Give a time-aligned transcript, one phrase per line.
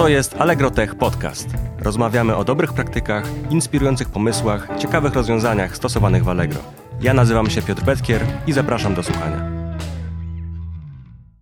[0.00, 1.48] To jest Allegro Tech Podcast.
[1.78, 6.60] Rozmawiamy o dobrych praktykach, inspirujących pomysłach, ciekawych rozwiązaniach stosowanych w Allegro.
[7.00, 9.50] Ja nazywam się Piotr Petkier i zapraszam do słuchania.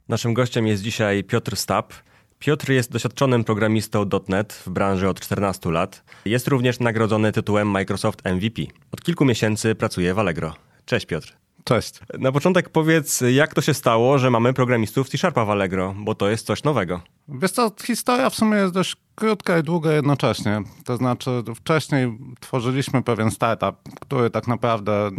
[0.08, 1.92] Naszym gościem jest dzisiaj Piotr Stap.
[2.38, 6.04] Piotr jest doświadczonym programistą .NET w branży od 14 lat.
[6.24, 8.62] Jest również nagrodzony tytułem Microsoft MVP.
[8.92, 10.54] Od kilku miesięcy pracuje w Allegro.
[10.84, 11.47] Cześć Piotr.
[11.68, 12.00] Cześć.
[12.18, 16.28] Na początek powiedz, jak to się stało, że mamy programistów C-Sharpa w Allegro, bo to
[16.28, 17.00] jest coś nowego.
[17.28, 20.62] Wiesz co, historia w sumie jest dość krótka i długa jednocześnie.
[20.84, 25.10] To znaczy wcześniej tworzyliśmy pewien startup, który tak naprawdę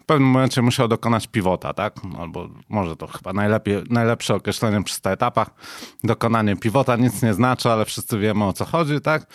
[0.00, 1.94] w pewnym momencie musiał dokonać pivota, tak?
[2.18, 5.50] Albo może to chyba najlepiej, najlepsze określenie przy startupach.
[6.04, 9.26] Dokonanie pivota nic nie znaczy, ale wszyscy wiemy o co chodzi, tak?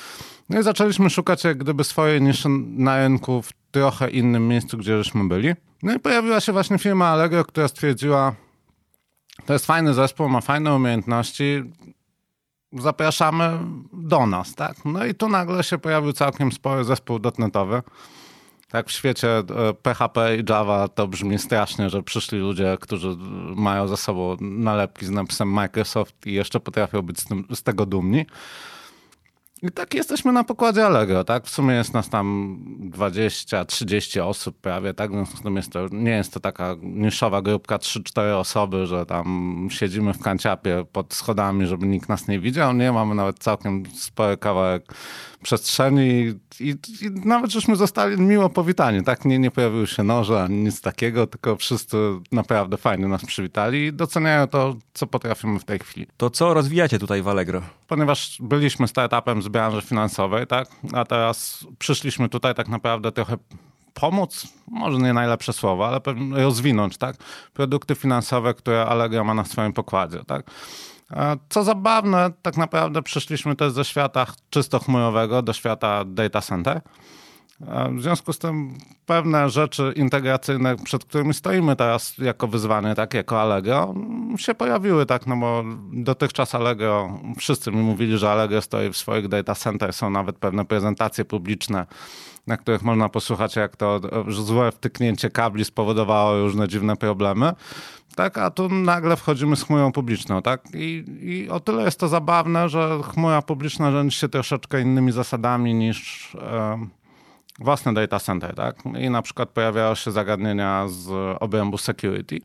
[0.50, 4.98] No i zaczęliśmy szukać jak gdyby swojej niszy na rynku w trochę innym miejscu, gdzie
[4.98, 5.54] żeśmy byli.
[5.84, 8.36] No i pojawiła się właśnie firma Allegro, która stwierdziła,
[9.46, 11.64] to jest fajny zespół, ma fajne umiejętności,
[12.74, 13.60] zapraszamy
[13.94, 14.86] do nas, tak?
[14.86, 17.82] No i tu nagle się pojawił całkiem spory zespół dotnetowy.
[18.72, 19.28] Tak w świecie
[19.82, 23.16] PHP i Java to brzmi strasznie, że przyszli ludzie, którzy
[23.56, 27.86] mają za sobą nalepki z napisem Microsoft i jeszcze potrafią być z, tym, z tego
[27.86, 28.26] dumni.
[29.62, 31.46] I tak jesteśmy na pokładzie Allegro, tak?
[31.46, 32.58] W sumie jest nas tam
[32.90, 35.12] 20-30 osób prawie, tak?
[35.12, 40.20] Więc jest to, nie jest to taka niszowa grupka 3-4 osoby, że tam siedzimy w
[40.20, 42.74] kanciapie pod schodami, żeby nikt nas nie widział.
[42.74, 44.94] Nie, mamy nawet całkiem spory kawałek
[45.44, 46.70] przestrzeni i, i,
[47.06, 49.26] i nawet żeśmy zostali miło powitani, tak?
[49.26, 51.98] Nie, nie pojawiły się noże ani nic takiego, tylko wszyscy
[52.32, 56.08] naprawdę fajnie nas przywitali i doceniają to, co potrafimy w tej chwili.
[56.18, 57.62] To co rozwijacie tutaj w Allegro?
[57.88, 60.68] Ponieważ byliśmy startupem z branży finansowej, tak?
[60.94, 63.38] A teraz przyszliśmy tutaj tak naprawdę trochę
[63.94, 66.00] pomóc, może nie najlepsze słowo, ale
[66.32, 67.16] rozwinąć, tak?
[67.54, 70.52] Produkty finansowe, które Allegro ma na swoim pokładzie, tak?
[71.50, 76.82] Co zabawne, tak naprawdę przyszliśmy też ze świata czysto chmurowego do świata data center.
[77.92, 83.42] W związku z tym pewne rzeczy integracyjne, przed którymi stoimy teraz jako wyzwanie, tak, jako
[83.42, 83.94] Allegro,
[84.38, 85.64] się pojawiły, tak, no bo
[85.94, 90.66] dotychczas Allegro, wszyscy mi mówili, że Allegro stoi w swoich data center, są nawet pewne
[90.66, 91.86] prezentacje publiczne,
[92.48, 97.54] na których można posłuchać, jak to złe wtyknięcie kabli spowodowało różne dziwne problemy.
[98.16, 100.62] Tak, a tu nagle wchodzimy z chmurą publiczną, tak?
[100.74, 105.74] I, I o tyle jest to zabawne, że chmura publiczna rządzi się troszeczkę innymi zasadami
[105.74, 106.88] niż e,
[107.60, 108.76] własne data center, tak?
[109.00, 112.40] I na przykład pojawiają się zagadnienia z obrębu security,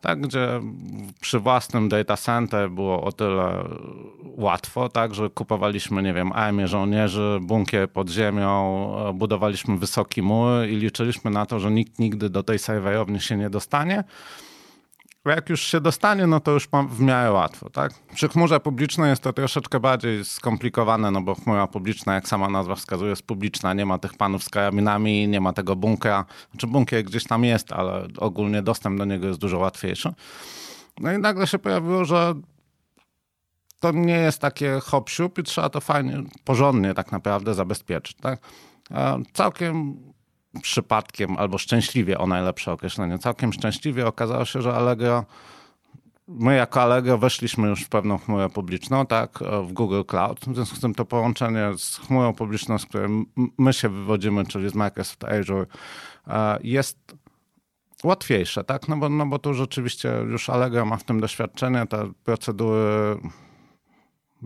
[0.00, 0.20] tak?
[0.20, 0.60] Gdzie
[1.20, 3.64] przy własnym data center było o tyle
[4.22, 5.14] łatwo, tak?
[5.14, 11.46] Że kupowaliśmy, nie wiem, armię żołnierzy, bunkier pod ziemią, budowaliśmy wysoki mur i liczyliśmy na
[11.46, 14.04] to, że nikt nigdy do tej serwerowni się nie dostanie
[15.30, 17.92] jak już się dostanie, no to już w miarę łatwo, tak?
[18.14, 22.74] Przy chmurze publicznej jest to troszeczkę bardziej skomplikowane, no bo chmura publiczna, jak sama nazwa
[22.74, 26.24] wskazuje, jest publiczna, nie ma tych panów z karabinami, nie ma tego bunkra.
[26.50, 30.14] Znaczy bunkier gdzieś tam jest, ale ogólnie dostęp do niego jest dużo łatwiejszy.
[31.00, 32.34] No i nagle się pojawiło, że
[33.80, 38.40] to nie jest takie hop i trzeba to fajnie, porządnie tak naprawdę zabezpieczyć, tak?
[39.32, 39.96] Całkiem
[40.60, 43.18] przypadkiem albo szczęśliwie o najlepsze określenie.
[43.18, 45.24] Całkiem szczęśliwie okazało się, że Allegro,
[46.28, 50.40] my jako Allegro weszliśmy już w pewną chmurę publiczną, tak, w Google Cloud.
[50.40, 53.08] W związku z tym to połączenie z chmurą publiczną, z której
[53.58, 55.66] my się wywodzimy, czyli z Microsoft Azure,
[56.26, 56.98] e, jest
[58.04, 58.88] łatwiejsze, tak?
[58.88, 63.16] No bo, no bo tu rzeczywiście już Allegro ma w tym doświadczenie, te procedury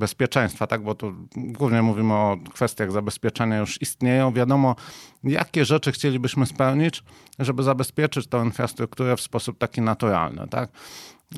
[0.01, 0.83] bezpieczeństwa, tak?
[0.83, 4.33] bo tu głównie mówimy o kwestiach zabezpieczenia już istnieją.
[4.33, 4.77] Wiadomo,
[5.25, 7.05] jakie rzeczy chcielibyśmy spełnić,
[7.39, 10.49] żeby zabezpieczyć tę infrastrukturę w sposób taki naturalny.
[10.49, 10.71] Tak?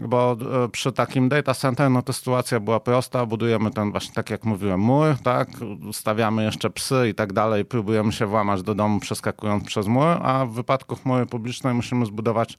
[0.00, 4.30] Bo e, przy takim data center, no to sytuacja była prosta, budujemy ten właśnie, tak
[4.30, 5.48] jak mówiłem, mur, tak,
[5.92, 10.46] stawiamy jeszcze psy i tak dalej, próbujemy się włamać do domu przeskakując przez mur, a
[10.46, 12.58] w wypadku chmury publicznej musimy zbudować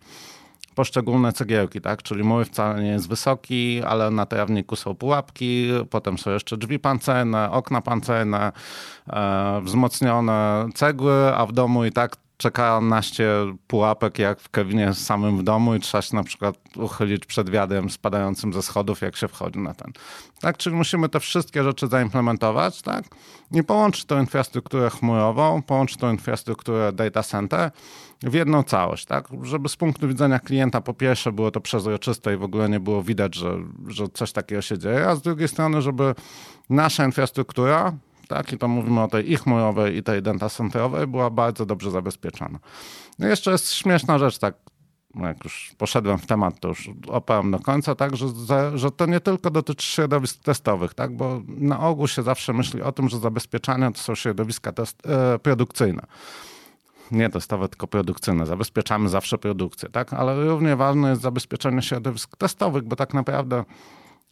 [0.76, 2.04] poszczególne cegiełki, tak?
[2.04, 6.80] Czyli mój wcale nie jest wysoki, ale na trawniku są pułapki, potem są jeszcze drzwi
[6.80, 8.52] pancerne, okna pancerne,
[9.08, 13.30] e, wzmocnione cegły, a w domu i tak czeka naście
[13.68, 17.90] pułapek jak w Kevinie samym w domu i trzeba się na przykład uchylić przed wiadem
[17.90, 19.92] spadającym ze schodów, jak się wchodzi na ten.
[20.42, 23.06] Tak, czyli musimy te wszystkie rzeczy zaimplementować, tak?
[23.52, 27.72] I połączyć tą infrastrukturę chmurową, połączyć tą infrastrukturę data center
[28.24, 29.28] w jedną całość, tak?
[29.44, 33.04] Żeby z punktu widzenia klienta po pierwsze było to przezroczyste i w ogóle nie było
[33.04, 33.58] widać, że,
[33.88, 36.16] że coś takiego się dzieje, a z drugiej strony, żeby
[36.70, 37.94] nasza infrastruktura
[38.34, 38.54] tak?
[38.54, 42.60] I to mówimy o tej i chmurowej, i tej data centerowej, była bardzo dobrze zabezpieczona.
[43.20, 44.56] No jeszcze jest śmieszna rzecz, tak.
[45.16, 48.28] jak już poszedłem w temat, to już opowiem do końca, tak, że,
[48.76, 52.92] że to nie tylko dotyczy środowisk testowych, tak, bo na ogół się zawsze myśli o
[52.92, 56.02] tym, że zabezpieczania to są środowiska test, e, produkcyjne.
[57.12, 58.46] Nie testowe, tylko produkcyjne.
[58.46, 63.64] Zabezpieczamy zawsze produkcję, tak, ale równie ważne jest zabezpieczenie środowisk testowych, bo tak naprawdę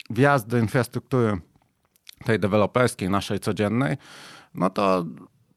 [0.10, 1.42] wjazd do infrastruktury
[2.24, 3.98] tej deweloperskiej, naszej codziennej,
[4.56, 5.06] no to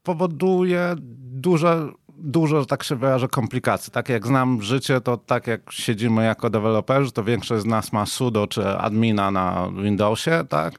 [0.03, 3.91] powoduje duże dużo, że tak się wyrażę, komplikacji.
[3.91, 8.05] Tak jak znam życie, to tak jak siedzimy jako deweloperzy, to większość z nas ma
[8.05, 10.73] sudo czy admina na Windowsie, tak?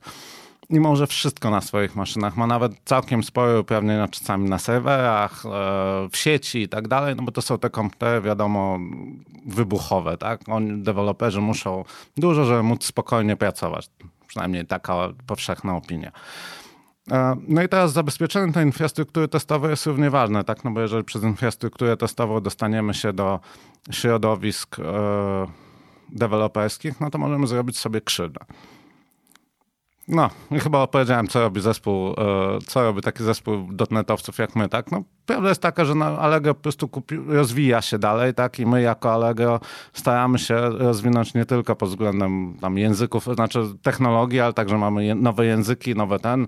[0.71, 2.37] I może wszystko na swoich maszynach.
[2.37, 5.49] Ma nawet całkiem spore uprawnienia czasami na serwerach, e,
[6.11, 8.79] w sieci i tak dalej, no bo to są te komputery, wiadomo,
[9.47, 10.41] wybuchowe, tak?
[10.49, 11.85] Oni, deweloperzy muszą
[12.17, 13.91] dużo, żeby móc spokojnie pracować.
[14.37, 14.95] Przynajmniej taka
[15.27, 16.13] powszechna opinia.
[17.11, 20.65] E, no i teraz zabezpieczenie tej infrastruktury testowej jest równie ważne, tak?
[20.65, 23.41] No bo jeżeli przez infrastrukturę testową dostaniemy się do
[23.91, 24.83] środowisk e,
[26.09, 28.41] deweloperskich, no to możemy zrobić sobie krzywdę.
[30.09, 30.31] No,
[30.63, 32.15] chyba opowiedziałem, co robi zespół, e,
[32.67, 34.93] co robi taki zespół dotnetowców jak my, tak?
[34.93, 38.59] No, prawda jest taka, że Allegro po prostu kupi, rozwija się dalej, tak?
[38.59, 39.61] I my jako Allegro
[39.93, 45.47] staramy się rozwinąć nie tylko pod względem tam języków, znaczy technologii, ale także mamy nowe
[45.47, 46.47] języki, nowe ten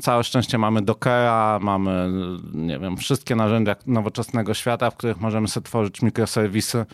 [0.00, 2.10] całe szczęście mamy Dockera, mamy,
[2.54, 6.86] nie wiem, wszystkie narzędzia nowoczesnego świata, w których możemy sobie tworzyć mikroserwisy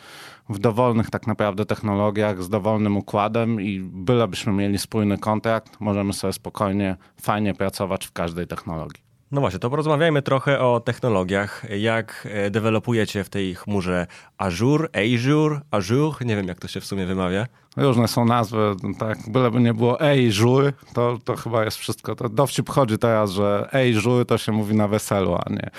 [0.48, 6.32] w dowolnych tak naprawdę technologiach, z dowolnym układem i bylebyśmy mieli spójny kontrakt, możemy sobie
[6.32, 9.07] spokojnie, fajnie pracować w każdej technologii.
[9.32, 11.64] No właśnie, to porozmawiajmy trochę o technologiach.
[11.78, 14.06] Jak e, dewelopujecie w tej chmurze
[14.38, 16.26] Azure, Azure, Azure?
[16.26, 17.46] Nie wiem, jak to się w sumie wymawia.
[17.76, 22.14] Różne są nazwy, tak, byleby nie było Azure, to, to chyba jest wszystko.
[22.14, 25.70] To dowcip chodzi teraz, że Azure to się mówi na weselu, a nie,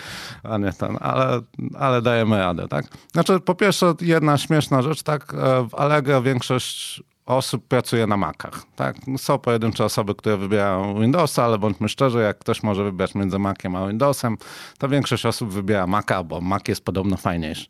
[0.43, 1.41] a nie ten, ale,
[1.79, 2.85] ale dajemy radę, tak?
[3.11, 8.63] Znaczy, po pierwsze, jedna śmieszna rzecz, tak, e, w Allegro większość osób pracuje na Macach.
[8.75, 8.95] Tak?
[9.17, 13.75] Są pojedyncze osoby, które wybierają Windowsa, ale bądźmy szczerzy, jak ktoś może wybrać między Maciem
[13.75, 14.37] a Windowsem,
[14.77, 17.67] to większość osób wybiera Maca, bo Mac jest podobno fajniejszy.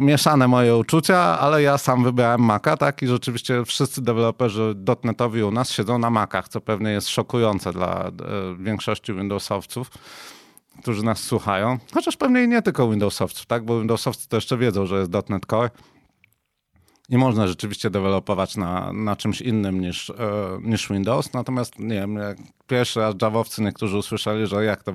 [0.00, 3.02] Mieszane moje uczucia, ale ja sam wybrałem Maca, tak?
[3.02, 8.04] I rzeczywiście wszyscy deweloperzy dotnetowi u nas siedzą na Macach, co pewnie jest szokujące dla
[8.06, 8.12] e,
[8.58, 9.90] większości Windowsowców
[10.82, 11.78] którzy nas słuchają.
[11.94, 13.64] Chociaż pewnie nie tylko Windowsowców, tak?
[13.64, 15.70] Bo Windowsowcy to jeszcze wiedzą, że jest .NET Core
[17.08, 20.14] i można rzeczywiście dewelopować na, na czymś innym niż, e,
[20.62, 21.32] niż Windows.
[21.32, 24.92] Natomiast nie wiem, jak pierwszy raz Javowcy niektórzy usłyszeli, że jak to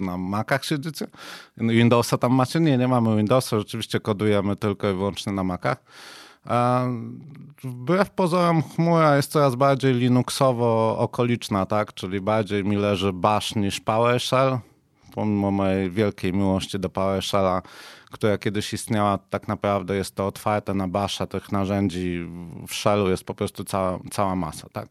[0.00, 1.06] na Macach siedzicie?
[1.56, 2.60] Windowsa tam macie?
[2.60, 3.58] Nie, nie mamy Windowsa.
[3.58, 5.84] Rzeczywiście kodujemy tylko i wyłącznie na Macach.
[7.64, 11.94] Wbrew pozorom chmura jest coraz bardziej Linuxowo-okoliczna, tak?
[11.94, 14.58] Czyli bardziej mi leży Bash niż PowerShell.
[15.14, 17.62] Pomimo mojej wielkiej miłości do PowerShella,
[18.14, 22.26] która kiedyś istniała, tak naprawdę jest to otwarte na basza tych narzędzi
[22.68, 24.88] w shellu jest po prostu cała, cała masa, tak?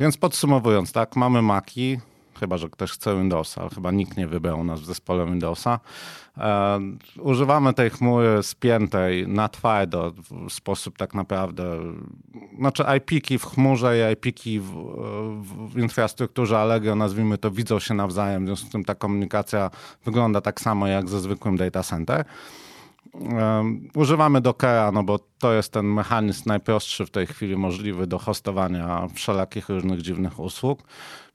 [0.00, 1.98] Więc podsumowując, tak, mamy Maki,
[2.40, 5.80] chyba że ktoś chce Windowsa, ale chyba nikt nie wybrał nas w zespole Windowsa.
[6.38, 6.80] E,
[7.20, 10.12] używamy tej chmury spiętej na twardo
[10.48, 11.78] w sposób tak naprawdę,
[12.58, 14.72] znaczy IP-ki w chmurze i IP-ki w,
[15.72, 19.70] w, infrastrukturze Allegro, nazwijmy to, widzą się nawzajem, w związku z tym ta komunikacja
[20.04, 22.24] wygląda tak samo jak ze zwykłym data center.
[23.94, 29.08] Używamy Dockera, no bo to jest ten mechanizm najprostszy w tej chwili możliwy do hostowania
[29.14, 30.82] wszelakich różnych dziwnych usług.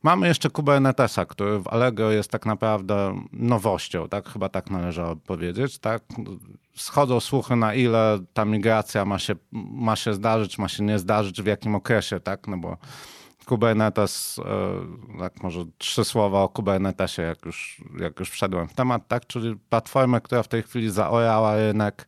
[0.02, 4.28] Mamy jeszcze Kubernetesa, który w Allegro jest tak naprawdę nowością, tak?
[4.28, 6.02] Chyba tak należało powiedzieć, tak?
[6.76, 9.34] Schodzą słuchy na ile ta migracja ma się,
[9.72, 12.48] ma się zdarzyć, ma się nie zdarzyć, w jakim okresie, tak?
[12.48, 12.76] No bo
[13.44, 19.08] Kubernetes, e, tak może trzy słowa o Kubernetesie, jak już, jak już wszedłem w temat,
[19.08, 19.26] tak?
[19.26, 22.06] Czyli platformę, która w tej chwili zaorała rynek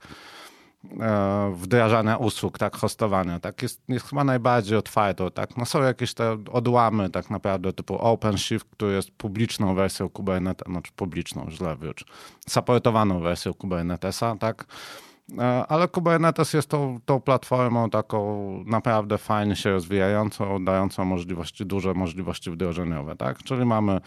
[1.00, 6.14] e, wdrażania usług, tak, hostowania, tak, jest, jest chyba najbardziej otwartą, tak, no są jakieś
[6.14, 12.04] te odłamy tak naprawdę typu OpenShift, który jest publiczną wersją Kubernetesa, znaczy publiczną, źle wróć,
[12.48, 14.66] supportowaną wersją Kubernetesa, tak,
[15.68, 22.50] ale Kubernetes jest tą, tą platformą taką naprawdę fajnie się rozwijającą, dającą możliwości, duże możliwości
[22.50, 23.38] wdrożeniowe, tak?
[23.38, 24.00] Czyli mamy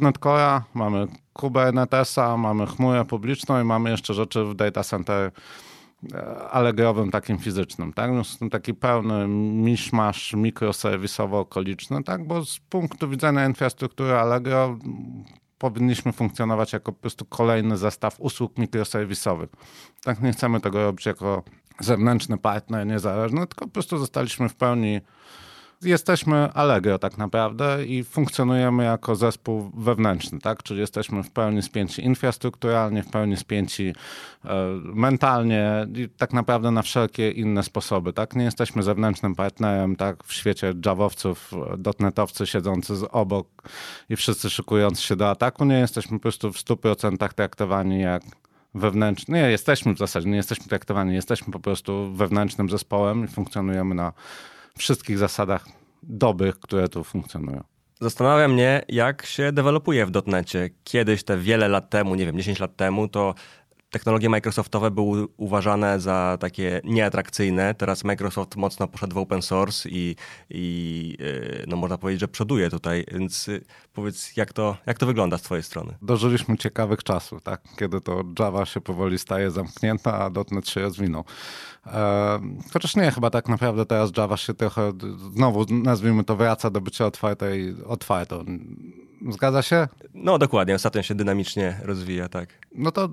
[0.00, 5.30] .NET Core, mamy Kubernetesa, mamy chmurę publiczną i mamy jeszcze rzeczy w data center
[6.12, 8.10] e, allegrowym, takim fizycznym, tak?
[8.24, 12.26] W tym taki pełny miszmasz mikroserwisowo-okoliczny, tak?
[12.26, 14.78] Bo z punktu widzenia infrastruktury Allegro
[15.62, 19.50] powinniśmy funkcjonować jako po prostu kolejny zestaw usług mikroserwisowych.
[20.04, 21.42] Tak nie chcemy tego robić jako
[21.80, 25.00] zewnętrzny partner niezależny, tylko po prostu zostaliśmy w pełni
[25.84, 30.62] jesteśmy Allegro tak naprawdę i funkcjonujemy jako zespół wewnętrzny, tak?
[30.62, 33.94] Czyli jesteśmy w pełni spięci infrastrukturalnie, w pełni spięci
[34.44, 38.36] e, mentalnie i tak naprawdę na wszelkie inne sposoby, tak?
[38.36, 40.24] Nie jesteśmy zewnętrznym partnerem, tak?
[40.24, 43.48] W świecie javowców, dotnetowcy siedzący z obok
[44.08, 48.22] i wszyscy szykujący się do ataku, nie jesteśmy po prostu w 100% traktowani jak
[48.74, 49.42] wewnętrzny.
[49.42, 54.12] Nie, jesteśmy w zasadzie, nie jesteśmy traktowani, jesteśmy po prostu wewnętrznym zespołem i funkcjonujemy na
[54.78, 55.66] wszystkich zasadach
[56.02, 57.64] dobrych, które tu funkcjonują.
[58.00, 60.70] Zastanawia mnie, jak się dewelopuje w dotnecie.
[60.84, 63.34] Kiedyś, te wiele lat temu, nie wiem, 10 lat temu, to
[63.92, 67.74] technologie Microsoftowe były uważane za takie nieatrakcyjne.
[67.74, 70.16] Teraz Microsoft mocno poszedł w open source i,
[70.50, 73.04] i y, no można powiedzieć, że przoduje tutaj.
[73.12, 75.94] Więc y, powiedz, jak to, jak to wygląda z twojej strony?
[76.02, 77.60] Dożyliśmy ciekawych czasów, tak?
[77.78, 81.24] kiedy to Java się powoli staje zamknięta, a .NET się rozwinął.
[81.86, 82.40] E,
[82.72, 84.92] chociaż nie, chyba tak naprawdę teraz Java się trochę,
[85.34, 88.44] znowu nazwijmy to, wraca do bycia otwartej, otwartą.
[89.30, 89.88] Zgadza się?
[90.14, 92.48] No dokładnie, ostatnio się dynamicznie rozwija, tak.
[92.74, 93.08] No to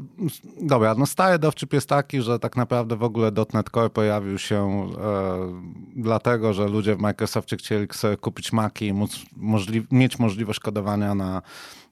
[0.62, 4.88] dobra, no stary dowcip jest taki, że tak naprawdę w ogóle .NET Core pojawił się
[5.02, 5.62] e,
[5.96, 11.16] dlatego, że ludzie w Microsoftie chcieli sobie kupić Maci i móc możli mieć możliwość kodowania
[11.16, 11.42] na,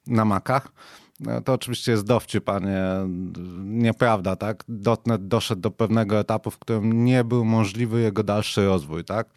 [0.07, 0.71] na Macach.
[1.19, 2.83] No, to oczywiście jest dowcip, a nie,
[3.57, 4.63] nieprawda, tak?
[5.05, 9.27] .NET doszedł do pewnego etapu, w którym nie był możliwy jego dalszy rozwój, tak?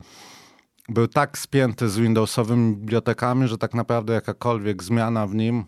[0.90, 5.64] Był tak spięty z Windowsowymi bibliotekami, że tak naprawdę jakakolwiek zmiana w nim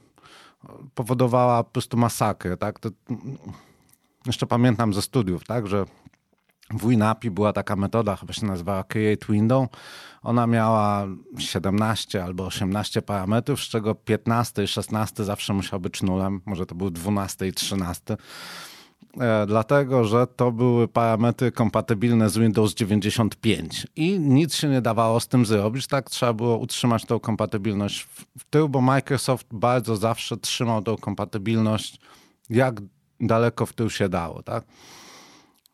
[0.95, 2.79] powodowała po prostu masakrę, tak?
[2.79, 2.89] To,
[4.27, 5.85] jeszcze pamiętam ze studiów, tak, że
[6.71, 9.69] w WinAPI była taka metoda, chyba się nazywała Create Window.
[10.23, 11.07] Ona miała
[11.39, 16.75] 17 albo 18 parametrów, z czego 15 i 16 zawsze musiał być nulem, może to
[16.75, 18.17] był 12 i 13.
[19.21, 25.21] E, dlatego, że to były parametry kompatybilne z Windows 95 i nic się nie dawało
[25.21, 26.11] z tym zrobić, tak?
[26.11, 32.01] Trzeba było utrzymać tą kompatybilność w tył, bo Microsoft bardzo zawsze trzymał tą kompatybilność
[32.51, 32.81] jak
[33.21, 34.65] daleko w tył się dało, tak?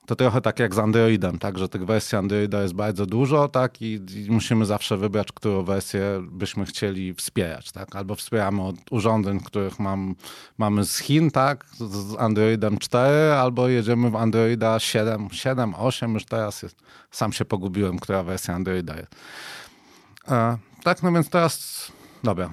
[0.09, 3.83] To trochę tak jak z Androidem, tak, że tych wersji Androida jest bardzo dużo, tak,
[3.83, 9.41] i, i, musimy zawsze wybrać, którą wersję byśmy chcieli wspierać, tak, albo wspieramy od urządzeń,
[9.41, 10.15] których mam,
[10.59, 16.25] mamy z Chin, tak, z Androidem 4, albo jedziemy w Androida 7, 7, 8, już
[16.25, 16.77] teraz jest,
[17.11, 19.15] sam się pogubiłem, która wersja Androida jest.
[20.29, 21.85] E, tak, no więc teraz,
[22.25, 22.53] dobra,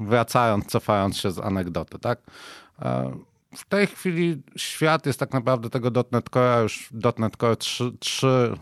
[0.00, 2.18] wracając, cofając się z anegdoty, tak,
[2.82, 3.12] e,
[3.56, 8.56] w tej chwili świat jest tak naprawdę tego .NET Core, już .NET Core 3.1,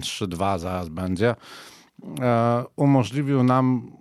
[0.00, 1.34] 3.2 zaraz będzie,
[2.20, 3.92] e, umożliwił nam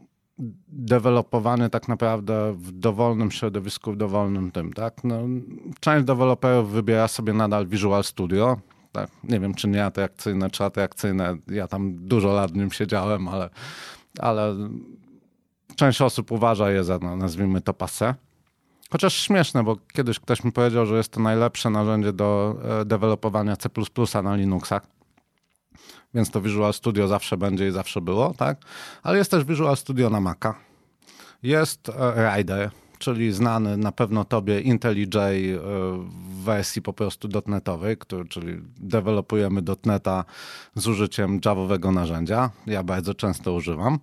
[0.67, 5.03] dewelopowanie tak naprawdę w dowolnym środowisku, w dowolnym tym, tak?
[5.03, 5.21] No,
[5.79, 8.57] część deweloperów wybiera sobie nadal Visual Studio,
[8.91, 9.09] tak?
[9.23, 11.37] Nie wiem, czy nie atrakcyjne, czy atrakcyjne.
[11.47, 13.49] Ja tam dużo lat w nim siedziałem, ale,
[14.19, 14.55] ale
[15.75, 18.15] część osób uważa je za, no, nazwijmy to, passe.
[18.91, 23.55] Chociaż śmieszne, bo kiedyś ktoś mi powiedział, że jest to najlepsze narzędzie do e, dewelopowania
[23.55, 23.69] C++
[24.23, 24.87] na Linuxach.
[26.13, 28.57] Więc to Visual Studio zawsze będzie i zawsze było, tak?
[29.03, 30.55] Ale jest też Visual Studio na Maca.
[31.43, 32.69] Jest e, Rider,
[32.99, 39.61] czyli znany na pewno tobie IntelliJ e, w wersji po prostu .NETowej, który, czyli dewelopujemy
[39.85, 40.25] .NETA
[40.75, 42.49] z użyciem Javowego narzędzia.
[42.65, 43.99] Ja bardzo często używam.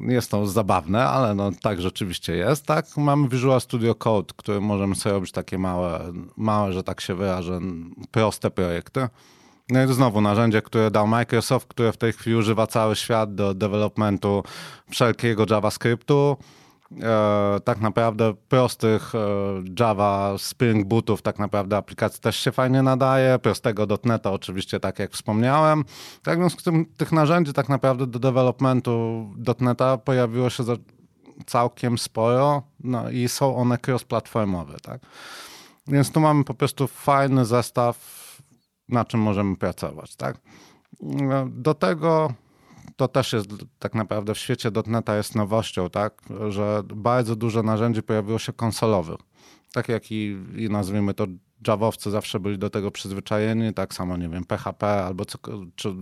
[0.00, 2.66] Jest to zabawne, ale no tak rzeczywiście jest.
[2.66, 7.14] Tak, mamy Visual Studio Code, który możemy sobie robić takie małe, małe, że tak się
[7.14, 7.60] wyrażę,
[8.10, 9.08] proste projekty.
[9.68, 13.54] No i znowu narzędzie, które dał Microsoft, które w tej chwili używa cały świat do
[13.54, 14.42] developmentu
[14.90, 16.36] wszelkiego JavaScriptu
[17.02, 19.18] e, tak naprawdę prostych e,
[19.80, 25.12] Java Spring Bootów tak naprawdę aplikacji też się fajnie nadaje, prostego .NETA oczywiście tak jak
[25.12, 25.84] wspomniałem.
[26.22, 29.26] Tak więc tym, tych narzędzi tak naprawdę do developmentu
[29.60, 30.64] .NETA pojawiło się
[31.46, 34.80] całkiem sporo no i są one cross-platformowe.
[34.82, 35.00] Tak?
[35.86, 37.96] Więc tu mamy po prostu fajny zestaw,
[38.88, 40.16] na czym możemy pracować.
[40.16, 40.36] Tak?
[41.46, 42.34] Do tego
[42.96, 43.48] to też jest
[43.78, 49.20] tak naprawdę w świecie .NETA jest nowością, tak, że bardzo dużo narzędzi pojawiło się konsolowych.
[49.72, 51.26] Tak jak i, i nazwijmy to
[51.66, 55.38] Javowcy zawsze byli do tego przyzwyczajeni, tak samo, nie wiem, PHP albo co,
[55.76, 55.94] czy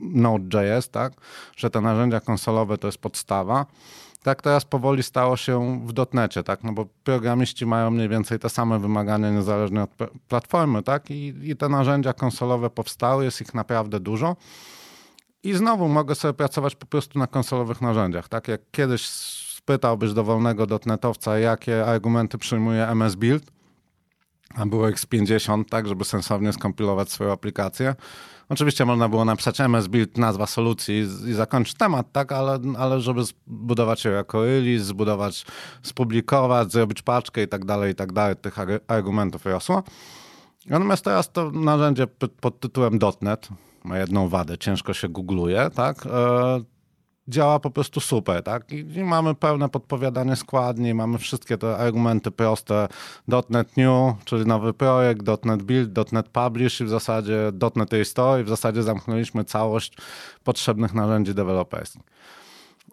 [0.00, 1.12] Node.js, tak,
[1.56, 3.66] że te narzędzia konsolowe to jest podstawa.
[4.22, 8.48] Tak teraz powoli stało się w dotnecie, tak, no bo programiści mają mniej więcej te
[8.48, 9.90] same wymagania niezależnie od
[10.28, 14.36] platformy, tak, i, i te narzędzia konsolowe powstały, jest ich naprawdę dużo.
[15.42, 18.28] I znowu mogę sobie pracować po prostu na konsolowych narzędziach.
[18.28, 23.50] Tak jak kiedyś spytałbyś dowolnego dotnetowca, jakie argumenty przyjmuje MS Build,
[24.54, 27.94] a było ich z 50, tak, żeby sensownie skompilować swoją aplikację.
[28.48, 33.00] Oczywiście można było napisać MS Build, nazwa solucji i, i zakończyć temat, tak, ale, ale
[33.00, 35.46] żeby zbudować ją jako release, zbudować,
[35.82, 38.56] spublikować, zrobić paczkę i tak dalej, i tak dalej, tych
[38.88, 39.82] argumentów rosło.
[40.66, 42.06] Natomiast teraz to narzędzie
[42.40, 43.48] pod tytułem .NET
[43.84, 46.60] ma jedną wadę, ciężko się googluje, tak, e,
[47.28, 48.72] działa po prostu super, tak?
[48.72, 52.88] I, mamy pełne podpowiadanie składni, mamy wszystkie te argumenty proste.
[53.50, 58.44] .NET New, czyli nowy projekt, .NET Build, .NET Publish i w zasadzie .NET Restore i
[58.44, 59.96] w zasadzie zamknęliśmy całość
[60.44, 62.02] potrzebnych narzędzi deweloperskich.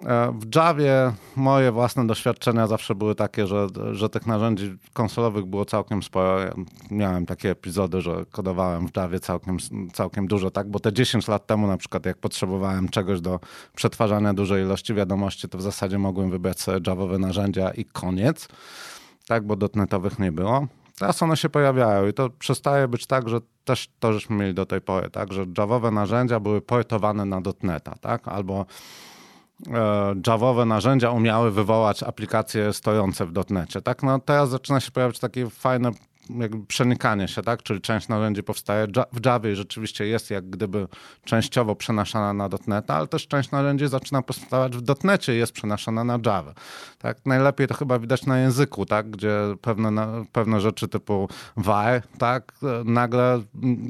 [0.01, 5.65] E, w Javie moje własne doświadczenia zawsze były takie, że, że tych narzędzi konsolowych było
[5.65, 6.39] całkiem sporo.
[6.39, 6.53] Ja
[6.91, 9.57] miałem takie epizody, że kodowałem w Javie całkiem,
[9.93, 10.69] całkiem dużo, tak?
[10.69, 13.39] Bo te 10 lat temu na przykład jak potrzebowałem czegoś do
[13.75, 18.47] przetwarzania dużej ilości wiadomości, to w zasadzie mogłem wybrać sobie Javowe narzędzia i koniec,
[19.27, 19.45] tak?
[19.45, 20.67] Bo dotnetowych nie było.
[20.99, 24.65] Teraz one się pojawiają i to przestaje być tak, że też to żeśmy mieli do
[24.65, 25.33] tej pory, tak?
[25.33, 28.27] Że Javowe narzędzia były portowane na dotneta, tak?
[28.27, 28.65] Albo
[30.27, 33.81] Javowe narzędzia umiały wywołać aplikacje stojące w dotnecie.
[33.81, 34.03] Tak?
[34.03, 35.91] No, teraz zaczyna się pojawiać takie fajne
[36.29, 37.63] jakby przenikanie się, tak?
[37.63, 40.87] Czyli część narzędzi powstaje w Javie i rzeczywiście jest jak gdyby
[41.23, 46.03] częściowo przenaszana na .NET, ale też część narzędzi zaczyna powstawać w .NETie i jest przenaszana
[46.03, 46.53] na Java.
[46.99, 47.17] Tak?
[47.25, 49.09] Najlepiej to chyba widać na języku, tak?
[49.09, 52.53] Gdzie pewne, pewne rzeczy typu var, tak?
[52.85, 53.41] Nagle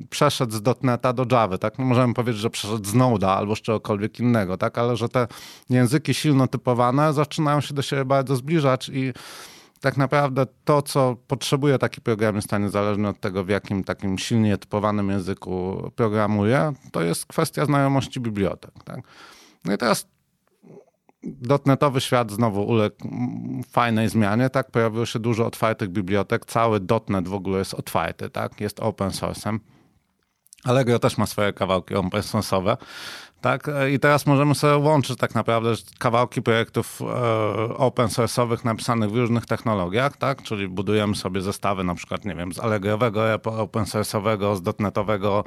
[0.10, 1.80] przeszedł z .NETA do Java, tak?
[1.80, 4.78] No możemy powiedzieć, że przeszedł z Node'a albo z czegokolwiek innego, tak?
[4.78, 5.28] Ale że te
[5.70, 9.14] języki silno typowane zaczynają się do siebie bardzo zbliżać i
[9.86, 12.54] tak naprawdę to, co potrzebuje taki program, jest
[13.10, 18.72] od tego, w jakim takim silnie typowanym języku programuje, to jest kwestia znajomości bibliotek.
[18.86, 19.00] Tak?
[19.66, 20.08] No i teraz
[21.24, 22.96] dotnetowy świat znowu uległ
[23.72, 24.72] fajnej zmianie, tak?
[24.72, 28.62] Pojawiło się dużo otwartych bibliotek, cały dotnet w ogóle jest otwarty, tak?
[28.62, 29.60] Jest open source'em.
[30.64, 32.78] Allegro też ma swoje kawałki open source'owe.
[33.46, 33.68] Tak?
[33.94, 37.06] I teraz możemy sobie łączyć tak naprawdę kawałki projektów e,
[37.78, 40.42] open source'owych napisanych w różnych technologiach, tak?
[40.42, 45.44] czyli budujemy sobie zestawy na przykład, nie wiem, z Allegrowego repo open source'owego, z dotnetowego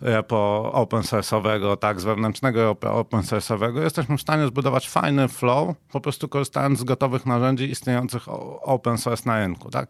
[0.00, 3.82] repo open source'owego, tak, z wewnętrznego repo open source'owego.
[3.82, 8.22] Jesteśmy w stanie zbudować fajny flow, po prostu korzystając z gotowych narzędzi istniejących
[8.62, 9.70] open source na rynku.
[9.70, 9.88] Tak?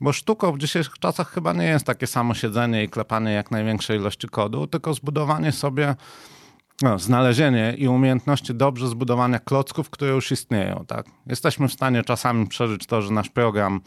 [0.00, 3.98] Bo sztuką w dzisiejszych czasach chyba nie jest takie samo siedzenie i klepanie jak największej
[3.98, 5.94] ilości kodu, tylko zbudowanie sobie
[6.82, 10.84] no, znalezienie i umiejętności dobrze zbudowania klocków, które już istnieją.
[10.86, 11.06] Tak?
[11.26, 13.80] Jesteśmy w stanie czasami przeżyć to, że nasz program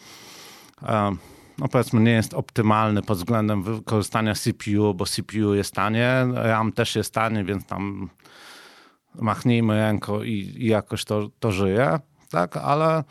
[0.83, 1.15] e,
[1.59, 6.95] no powiedzmy nie jest optymalny pod względem wykorzystania CPU, bo CPU jest tanie, RAM też
[6.95, 8.09] jest tanie, więc tam
[9.15, 11.99] machnijmy ręką i, i jakoś to, to żyje,
[12.29, 12.57] tak?
[12.57, 13.03] Ale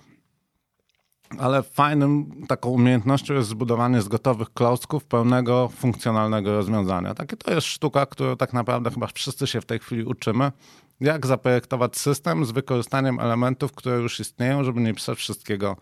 [1.38, 7.14] ale fajnym taką umiejętnością jest zbudowanie z gotowych klocków pełnego funkcjonalnego rozwiązania.
[7.14, 10.52] Takie to jest sztuka, którą tak naprawdę chyba wszyscy się w tej chwili uczymy.
[11.00, 15.76] Jak zaprojektować system z wykorzystaniem elementów, które już istnieją, żeby nie pisać wszystkiego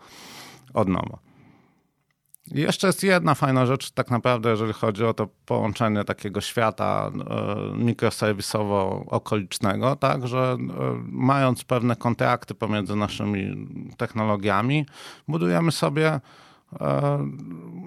[0.73, 1.26] od nowa.
[2.51, 7.13] Jeszcze jest jedna fajna rzecz, tak naprawdę, jeżeli chodzi o to połączenie takiego świata e,
[7.77, 10.65] mikroserwisowo-okolicznego, tak, że e,
[11.09, 14.85] mając pewne kontrakty pomiędzy naszymi technologiami,
[15.27, 16.19] budujemy sobie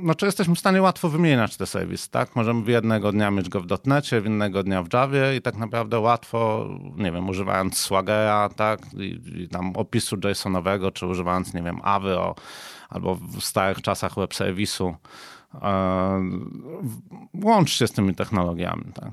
[0.02, 2.36] znaczy jesteśmy w stanie łatwo wymieniać te serwis, tak?
[2.36, 6.68] Możemy jednego dnia mieć go w dotnecie, innego dnia w Javie i tak naprawdę łatwo,
[6.96, 8.80] nie wiem, używając Swagera, tak?
[8.94, 12.34] I, i tam opisu JSONowego, czy używając, nie wiem, Avy o,
[12.88, 14.94] albo w starych czasach web serwisu,
[15.62, 16.22] e,
[17.44, 19.10] łącz się z tymi technologiami, tak?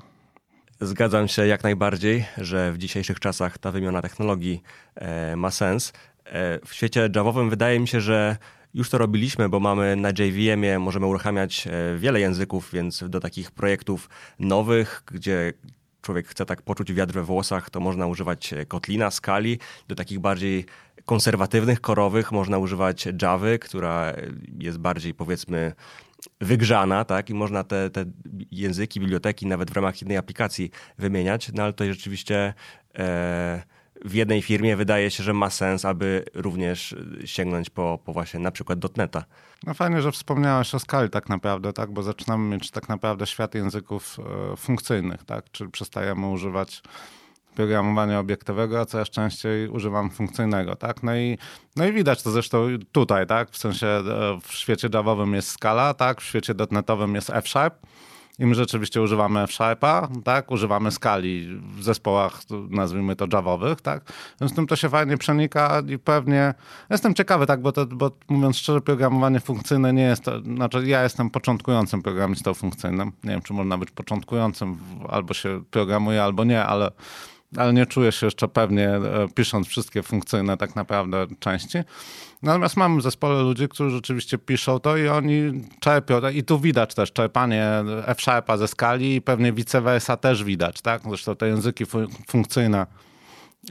[0.80, 4.62] Zgadzam się jak najbardziej, że w dzisiejszych czasach ta wymiana technologii
[4.94, 5.92] e, ma sens.
[6.24, 8.36] E, w świecie Javowym wydaje mi się, że
[8.78, 13.50] już to robiliśmy, bo mamy na JVM-ie, możemy uruchamiać e, wiele języków, więc do takich
[13.50, 15.52] projektów nowych, gdzie
[16.02, 19.58] człowiek chce tak poczuć wiatr we włosach, to można używać e, Kotlina, Skali.
[19.88, 20.66] Do takich bardziej
[21.04, 24.12] konserwatywnych, korowych można używać Javy, która
[24.58, 25.72] jest bardziej powiedzmy
[26.40, 27.30] wygrzana, tak?
[27.30, 28.04] I można te, te
[28.50, 32.54] języki, biblioteki nawet w ramach jednej aplikacji wymieniać, no ale to rzeczywiście...
[32.98, 38.40] E, w jednej firmie wydaje się, że ma sens, aby również sięgnąć po, po właśnie
[38.40, 39.24] na przykład dotneta.
[39.66, 41.90] No fajnie, że wspomniałeś o skali tak naprawdę, tak?
[41.90, 44.16] bo zaczynamy mieć tak naprawdę świat języków
[44.52, 45.50] e, funkcyjnych, tak?
[45.50, 46.82] czyli przestajemy używać
[47.54, 51.02] programowania obiektowego, a coraz częściej używam funkcyjnego, tak?
[51.02, 51.38] No i,
[51.76, 53.50] no i widać to zresztą tutaj, tak?
[53.50, 54.02] W sensie e,
[54.42, 56.20] w świecie Javowym jest skala, tak?
[56.20, 57.74] W świecie dotnetowym jest F-Sharp,
[58.38, 60.50] I my rzeczywiście używamy F-Sharpa, tak?
[60.50, 64.12] używamy skali w zespołach, nazwijmy to javowych, tak?
[64.40, 66.54] Więc tym to się fajnie przenika i pewnie
[66.90, 71.02] jestem ciekawy, tak, bo, to, bo mówiąc szczerze, programowanie funkcyjne nie jest to, znaczy ja
[71.02, 73.12] jestem początkującym programistą funkcyjnym.
[73.24, 76.90] Nie wiem, czy można być początkującym, albo się programuje, albo nie, ale
[77.56, 81.78] ale nie czuję się jeszcze pewnie e, pisząc wszystkie funkcyjne tak naprawdę części.
[82.42, 86.28] Natomiast mamy w zespole ludzi, którzy rzeczywiście piszą to i oni czerpią.
[86.28, 87.66] I tu widać też czerpanie
[88.06, 90.80] F-Sharpa ze skali i pewnie vice versa też widać.
[90.80, 91.02] Tak?
[91.08, 91.84] Zresztą te języki
[92.28, 92.86] funkcyjne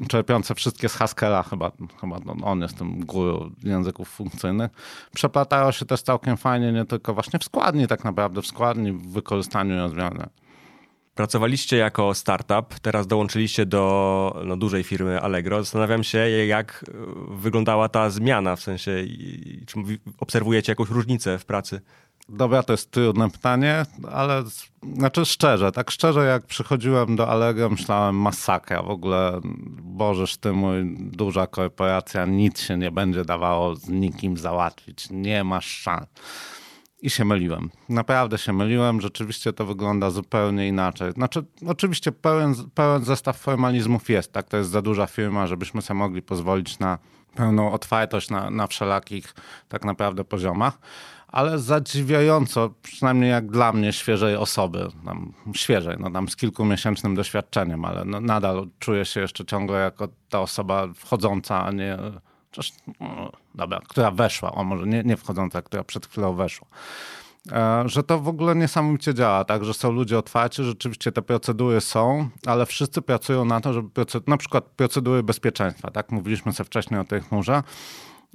[0.08, 4.72] czerpiące wszystkie z Haskella, chyba, chyba on jest tym guru języków funkcyjnych,
[5.13, 9.08] przeplatają się też całkiem fajnie, nie tylko właśnie w składni tak naprawdę, w składni, w
[9.12, 10.30] wykorzystaniu rozwiązań.
[11.17, 15.63] Pracowaliście jako startup, teraz dołączyliście do no, dużej firmy Allegro.
[15.63, 16.91] Zastanawiam się, jak e,
[17.36, 18.91] wyglądała ta zmiana, w sensie,
[19.67, 19.77] czy
[20.17, 21.82] obserwujecie jakąś różnicę w pracy?
[22.30, 24.43] Dobra, to jest trudne pytanie, ale
[24.93, 29.39] znaczy szczerze, tak szczerze jak przychodziłem do Allegro, myślałem masakra, w ogóle
[29.82, 35.67] bożeż ty mój, duża korporacja, nic się nie będzie dawało z nikim załatwić, nie masz
[35.67, 36.08] szans.
[37.02, 37.70] I się myliłem.
[37.90, 39.02] Naprawdę się myliłem.
[39.02, 41.12] Rzeczywiście to wygląda zupełnie inaczej.
[41.12, 44.32] Znaczy, oczywiście pełen, pełen zestaw formalizmów jest.
[44.32, 46.98] Tak, to jest za duża firma, żebyśmy sobie mogli pozwolić na
[47.36, 49.36] pełną otwartość na, na wszelakich
[49.70, 50.80] tak naprawdę poziomach.
[51.28, 57.86] Ale zadziwiająco, przynajmniej jak dla mnie, świeżej osoby, tam, świeżej, no tam z kilkumiesięcznym doświadczeniem,
[57.86, 61.98] ale no, nadal czuję się jeszcze ciągle jako ta osoba wchodząca, a nie
[63.00, 66.68] no, dobra, która weszła, o może nie, nie wchodząca, która przed chwilą weszła.
[67.52, 71.82] E, że to w ogóle niesamowicie działa, tak, że są ludzie otwarci, rzeczywiście te procedury
[71.82, 76.66] są, ale wszyscy pracują na to, żeby procedury, na przykład procedury bezpieczeństwa, tak, mówiliśmy sobie
[76.66, 77.64] wcześniej o tej chmurze,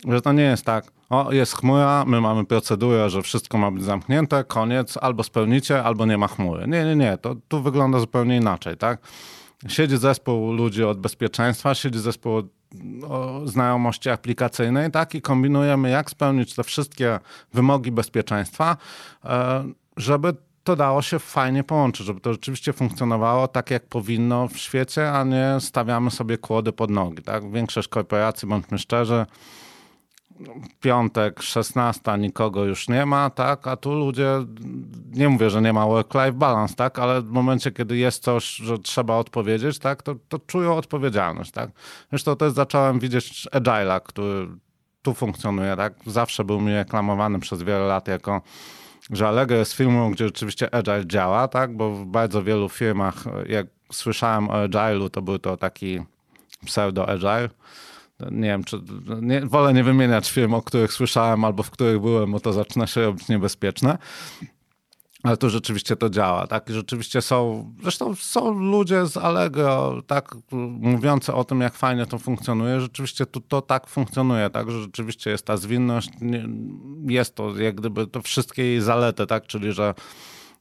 [0.08, 3.84] że to nie jest tak, o jest chmura, my mamy procedurę, że wszystko ma być
[3.84, 6.66] zamknięte, koniec, albo spełnicie, albo nie ma chmury.
[6.68, 9.00] Nie, nie, nie, to tu wygląda zupełnie inaczej, tak.
[9.68, 12.42] Siedzi zespół ludzi od bezpieczeństwa, siedzi zespół
[13.08, 15.14] od znajomości aplikacyjnej, tak?
[15.14, 17.18] I kombinujemy, jak spełnić te wszystkie
[17.54, 18.76] wymogi bezpieczeństwa,
[19.24, 19.64] e,
[19.96, 25.12] żeby to dało się fajnie połączyć, żeby to rzeczywiście funkcjonowało tak, jak powinno w świecie,
[25.12, 27.22] a nie stawiamy sobie kłody pod nogi.
[27.22, 27.52] Tak?
[27.52, 29.26] Większość korporacji, bądźmy szczerzy,
[30.80, 34.28] piątek, 16, nikogo już nie ma, tak, a tu ludzie,
[35.12, 38.78] nie mówię, że nie ma work-life balance, tak, ale w momencie, kiedy jest coś, że
[38.78, 41.70] trzeba odpowiedzieć, tak, to, to czują odpowiedzialność, tak.
[42.10, 44.48] Zresztą też zacząłem widzieć Agile'a, który
[45.02, 48.42] tu funkcjonuje, tak, zawsze był mi reklamowany przez wiele lat jako
[49.10, 53.14] że Allegro jest firmą, gdzie rzeczywiście Agile działa, tak, bo w bardzo wielu firmach,
[53.48, 56.00] jak słyszałem o Agile'u, to był to taki
[56.66, 57.48] pseudo-Agile,
[58.30, 58.80] nie wiem, czy
[59.22, 62.86] nie, wolę nie wymieniać firm, o których słyszałem albo w których byłem, bo to zaczyna
[62.86, 63.98] się robić niebezpieczne.
[65.22, 66.70] Ale to rzeczywiście to działa, tak?
[66.70, 70.34] rzeczywiście są, zresztą są ludzie z Allegro, tak,
[70.80, 72.80] mówiący o tym, jak fajnie to funkcjonuje.
[72.80, 74.70] Rzeczywiście to, to tak funkcjonuje, tak?
[74.70, 76.10] Że rzeczywiście jest ta zwinność,
[77.06, 79.46] jest to jak gdyby to wszystkie jej zalety, tak?
[79.46, 79.94] Czyli, że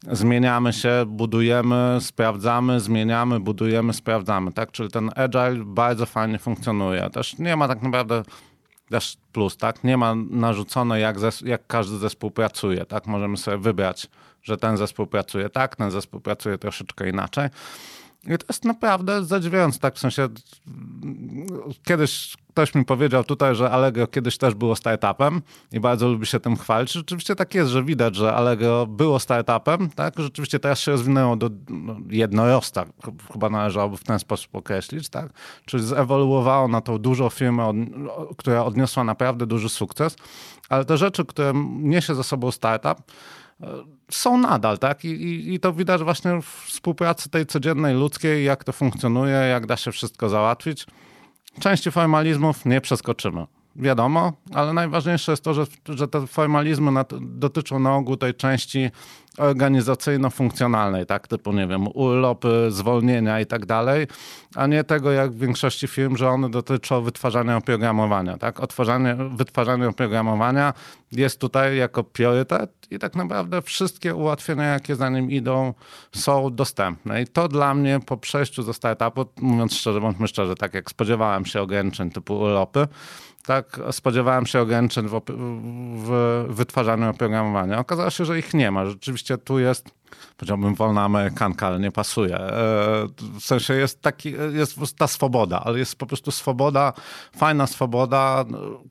[0.08, 4.72] zmieniamy się, budujemy, sprawdzamy, zmieniamy, budujemy, sprawdzamy, tak?
[4.72, 7.10] Czyli ten agile bardzo fajnie funkcjonuje.
[7.10, 8.24] Też nie ma tak naprawdę
[8.90, 9.84] też plus, tak?
[9.84, 13.08] Nie ma narzucone, jak, zes- jak każdy zespół pracuje, tak?
[13.08, 14.08] Możemy sobie wybrać,
[14.44, 17.50] że ten zespół pracuje tak, ten zespół pracuje troszeczkę inaczej.
[18.28, 20.28] I to jest naprawdę zadziwiające, tak w sensie
[21.84, 26.40] kiedyś ktoś mi powiedział tutaj, że Allegro kiedyś też było startupem i bardzo lubi się
[26.40, 26.92] tym chwalić.
[26.92, 30.14] Rzeczywiście tak jest, że widać, że Allegro było startupem, tak?
[30.18, 32.86] Rzeczywiście teraz się rozwinęło do no, jednorostka,
[33.34, 35.30] chyba należałoby w ten sposób określić, tak?
[35.66, 37.74] Czyli zewoluowało na tą dużą firmę,
[38.38, 40.16] która odniosła naprawdę duży sukces,
[40.70, 43.12] ale te rzeczy, które niesie za sobą startup,
[44.12, 45.06] są nadal, tak?
[45.06, 49.66] I, i, I, to widać właśnie w współpracy tej codziennej ludzkiej, jak to funkcjonuje, jak
[49.66, 50.86] da się wszystko załatwić.
[51.60, 53.46] Części formalizmów nie przeskoczymy.
[53.76, 58.92] Wiadomo, ale najważniejsze jest to, że, że te formalizmy dotyczą na ogół tej części
[59.38, 64.08] organizacyjno-funkcjonalnej, tak, typu, nie wiem, urlopy, zwolnienia i tak dalej,
[64.56, 68.60] a nie tego, jak w większości firm, że one dotyczą wytwarzania oprogramowania, tak.
[68.60, 70.74] Otworzanie, wytwarzanie oprogramowania
[71.12, 75.74] jest tutaj jako priorytet i tak naprawdę wszystkie ułatwienia, jakie za nim idą,
[76.12, 77.22] są dostępne.
[77.22, 81.46] I to dla mnie po przejściu ze startupu, mówiąc szczerze, bądźmy szczerzy, tak jak spodziewałem
[81.46, 82.88] się ograniczeń typu urlopy,
[83.42, 85.22] tak spodziewałem się ograniczeń w,
[85.96, 87.80] w wytwarzaniu oprogramowania.
[87.80, 88.86] Okazało się, że ich nie ma.
[88.86, 89.90] Rzeczywiście tu jest,
[90.38, 92.38] powiedziałbym, wolna amerykanka, ale nie pasuje.
[92.38, 93.08] E,
[93.40, 96.94] w sensie jest, taki, jest ta swoboda, ale jest po prostu swoboda,
[97.38, 98.46] fajna swoboda,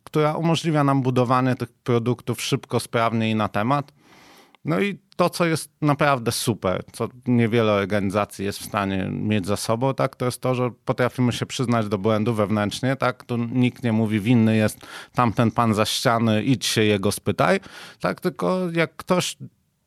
[0.04, 3.92] która umożliwia nam budowanie tych produktów szybko, sprawnie i na temat.
[4.64, 9.56] No i to, co jest naprawdę super, co niewiele organizacji jest w stanie mieć za
[9.56, 13.82] sobą, tak, to jest to, że potrafimy się przyznać do błędu wewnętrznie, tak, tu nikt
[13.82, 14.78] nie mówi winny jest
[15.14, 17.60] tamten pan za ściany, idź się jego spytaj,
[18.00, 19.36] tak, tylko jak ktoś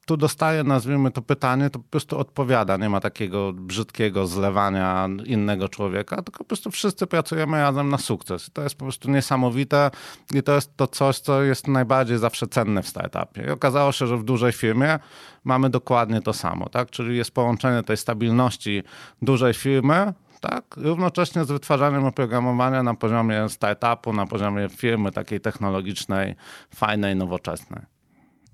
[0.06, 2.78] tu dostaje, nazwijmy to pytanie, to po prostu odpowiada.
[2.78, 8.50] Nie ma takiego brzydkiego zlewania innego człowieka, tylko po prostu wszyscy pracujemy razem na sukces.
[8.54, 9.92] To jest po prostu niesamowite
[10.34, 13.44] i to jest to coś, co jest najbardziej zawsze cenne w startupie.
[13.48, 15.00] I okazało się, że w dużej firmie
[15.44, 16.89] mamy dokładnie to samo, tak?
[16.89, 18.84] Czyli jest połączenie tej stabilności
[19.22, 20.13] dużej firmy
[20.50, 20.78] tak?
[20.78, 26.36] Równocześnie z wytwarzaniem oprogramowania na poziomie startupu, na poziomie firmy takiej technologicznej,
[26.76, 27.92] fajnej, nowoczesnej.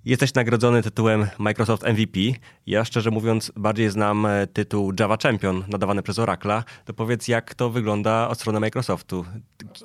[0.05, 2.19] Jesteś nagrodzony tytułem Microsoft MVP.
[2.67, 6.63] Ja szczerze mówiąc bardziej znam e, tytuł Java Champion nadawany przez Oracla.
[6.85, 9.25] To powiedz, jak to wygląda od strony Microsoftu?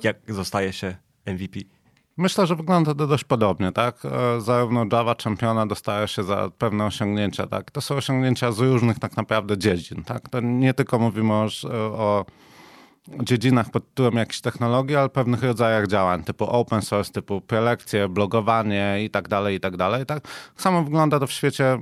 [0.03, 1.59] Jak zostaje się MVP?
[2.17, 4.05] Myślę, że wygląda to dość podobnie, tak?
[4.05, 7.71] E, zarówno Java Championa dostaje się za pewne osiągnięcia, tak?
[7.71, 10.29] To są osiągnięcia z różnych tak naprawdę dziedzin, tak?
[10.29, 12.25] To nie tylko mówimy o, o
[13.07, 19.03] dziedzinach pod tytułem jakiejś technologii, ale pewnych rodzajach działań, typu open source, typu prelekcje, blogowanie
[19.03, 20.05] i tak dalej, i tak dalej.
[20.05, 20.27] Tak?
[20.55, 21.79] Samo wygląda to w świecie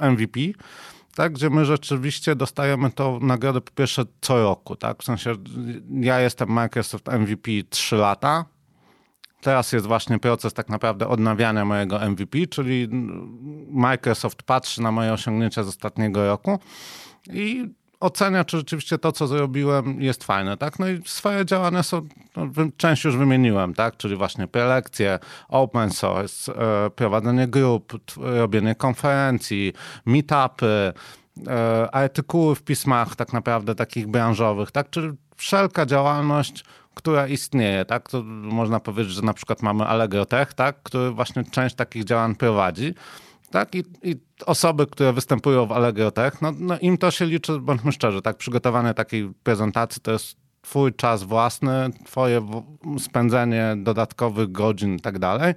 [0.00, 0.40] MVP,
[1.14, 5.34] tak, gdzie my rzeczywiście dostajemy tą nagrodę po pierwsze co roku, tak, w sensie
[6.00, 8.44] ja jestem Microsoft MVP 3 lata,
[9.40, 12.88] Teraz jest właśnie proces tak naprawdę odnawiania mojego MVP, czyli
[13.70, 16.58] Microsoft patrzy na moje osiągnięcia z ostatniego roku
[17.32, 17.68] i
[18.00, 20.78] ocenia, czy rzeczywiście to, co zrobiłem, jest fajne, tak?
[20.78, 23.96] No i swoje działania są, no, część już wymieniłem, tak?
[23.96, 26.52] Czyli właśnie prelekcje, open source,
[26.86, 29.72] e, prowadzenie grup, robienie konferencji,
[30.06, 30.92] meetupy,
[31.46, 34.90] e, artykuły w pismach tak naprawdę takich branżowych, tak?
[34.90, 38.10] Czyli wszelka działalność, która istnieje, tak?
[38.10, 40.82] To można powiedzieć, że na przykład mamy Allegro Tech, tak?
[40.82, 42.94] Który właśnie część takich działań prowadzi.
[43.50, 43.74] Tak?
[43.74, 47.92] I, I, osoby, które występują w Allegro Tech, no, no im to się liczy, bądźmy
[47.92, 48.36] szczerzy, tak?
[48.36, 52.46] Przygotowanie takiej prezentacji to jest twój czas własny, twoje
[52.98, 55.54] spędzenie dodatkowych godzin i tak dalej.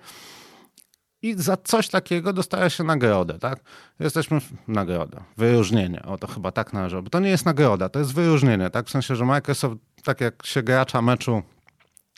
[1.22, 3.60] I za coś takiego dostaje się nagrodę, tak?
[4.00, 7.02] Jesteśmy w nagrodę, wyróżnienie, o to chyba tak należy.
[7.02, 8.88] Bo to nie jest nagroda, to jest wyróżnienie, tak?
[8.88, 11.42] W sensie, że Microsoft, tak jak się gracza meczu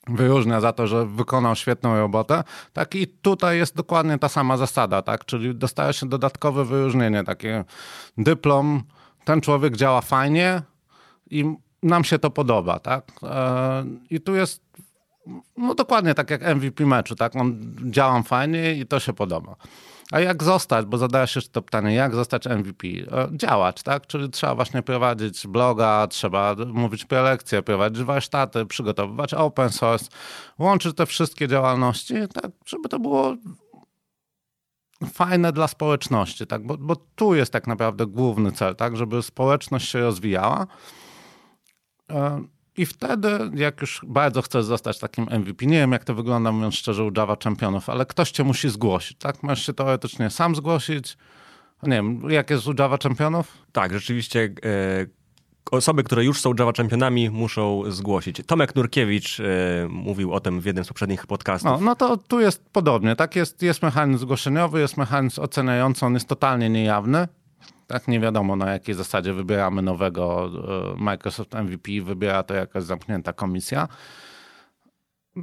[0.08, 2.44] wyróżnia za to, że wykonał świetną robotę.
[2.74, 5.26] Tak i tutaj jest dokładnie ta sama zasada, tak?
[5.26, 7.64] Czyli dostaje się dodatkowe wyróżnienie, takie
[8.18, 8.84] dyplom,
[9.26, 10.62] ten człowiek działa fajnie
[11.30, 11.46] i
[11.84, 13.12] nam się to podoba, tak?
[13.24, 14.64] E, I tu jest
[15.58, 17.36] no dokładnie tak jak MVP meczu, tak?
[17.36, 19.56] On działa fajnie i to się podoba.
[20.12, 22.88] A jak zostać, bo zadaje się to pytanie, jak zostać MVP?
[22.88, 24.08] E, działać, tak?
[24.08, 30.06] Czyli trzeba właśnie prowadzić bloga, trzeba mówić prelekcje, prowadzić warsztaty, przygotowywać open source,
[30.60, 33.36] łączyć te wszystkie działalności, tak, żeby to było
[35.14, 36.66] fajne dla społeczności, tak?
[36.68, 38.98] Bo, bo tu jest tak naprawdę główny cel, tak?
[38.98, 40.68] Żeby społeczność się rozwijała.
[42.78, 46.76] I wtedy, jak już bardzo chcesz zostać takim MVP, nie wiem jak to wygląda, mówiąc
[46.76, 49.44] szczerze, u Java Championów, ale ktoś cię musi zgłosić, tak?
[49.44, 51.18] Masz się teoretycznie sam zgłosić.
[51.84, 53.58] Nie wiem, jak jest u Java Championów?
[53.72, 55.06] Tak, rzeczywiście e,
[55.72, 58.42] osoby, które już są Java Championami muszą zgłosić.
[58.48, 59.44] Tomek Nurkiewicz e,
[59.90, 61.72] mówił o tym w jednym z poprzednich podcastów.
[61.72, 63.36] No, no to tu jest podobnie, tak?
[63.36, 67.28] Jest, jest mechanizm zgłoszeniowy, jest mechanizm oceniający, on jest totalnie niejawny
[67.88, 70.50] tak nie wiadomo na jakiej zasadzie wybieramy nowego
[70.96, 73.88] e, Microsoft MVP, wybiera to jakaś zamknięta komisja.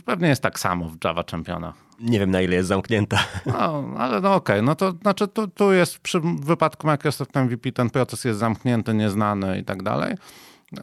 [0.05, 1.75] Pewnie jest tak samo w Java Championach.
[2.01, 3.19] Nie wiem na ile jest zamknięta.
[3.47, 4.63] No, ale no okej, okay.
[4.63, 9.59] no to znaczy tu, tu jest przy wypadku Microsoft MVP ten proces jest zamknięty, nieznany
[9.59, 10.15] i tak dalej.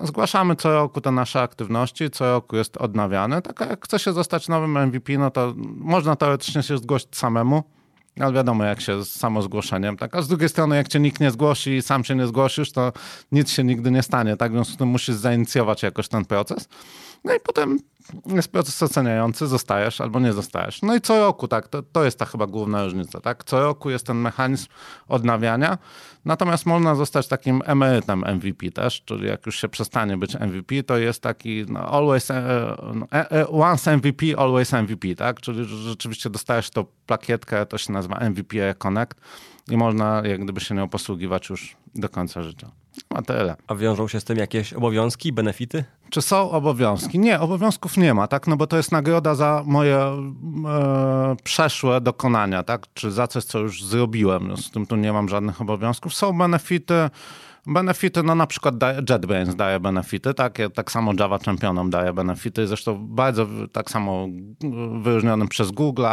[0.01, 3.41] Zgłaszamy co roku te nasze aktywności, co roku jest odnawiane.
[3.41, 7.63] Tak jak chce się zostać nowym MVP, no to można teoretycznie się zgłosić samemu
[8.19, 10.15] ale wiadomo, jak się z samo zgłoszeniem, tak?
[10.15, 12.93] A z drugiej strony, jak cię nikt nie zgłosi i sam się nie zgłosisz, to
[13.31, 14.51] nic się nigdy nie stanie, tak?
[14.51, 16.67] W związku z tym musisz zainicjować jakoś ten proces.
[17.23, 17.79] No i potem
[18.25, 20.81] jest proces oceniający, zostajesz albo nie zostajesz.
[20.81, 23.43] No i co roku, tak, to, to jest ta chyba główna różnica, tak?
[23.43, 24.67] Co roku jest ten mechanizm
[25.07, 25.77] odnawiania,
[26.25, 30.97] natomiast można zostać takim emerytem MVP też, czyli jak już się przestanie być MVP, to
[30.97, 32.43] jest taki no, always, e,
[32.93, 35.41] no, e, e, once MVP, always MVP, tak?
[35.41, 39.21] Czyli rzeczywiście dostajesz tą plakietkę, to się nazywa MVP Connect
[39.69, 42.71] i można jak gdyby się nią posługiwać już do końca życia.
[43.09, 43.55] A tyle.
[43.67, 45.83] A wiążą się z tym jakieś obowiązki, benefity?
[46.09, 47.19] Czy są obowiązki?
[47.19, 48.47] Nie, obowiązków nie ma, tak?
[48.47, 52.85] No bo to jest nagroda za moje e, przeszłe dokonania, tak?
[52.93, 54.57] Czy za coś, co już zrobiłem.
[54.57, 56.13] Z tym tu nie mam żadnych obowiązków.
[56.13, 57.09] Są benefity,
[57.67, 58.75] Benefity, no na przykład
[59.09, 64.27] JetBrains daje benefity, tak, tak samo Java Championom daje benefity, zresztą bardzo tak samo
[65.01, 66.05] wyróżnionym przez Google,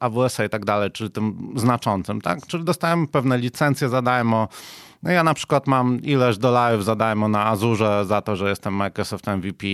[0.00, 4.48] AWS i tak dalej, czyli tym znaczącym, tak, czyli dostajemy pewne licencje za darmo,
[5.04, 8.74] no ja na przykład mam ileś dolarów za darmo na Azurze za to, że jestem
[8.74, 9.66] Microsoft MVP.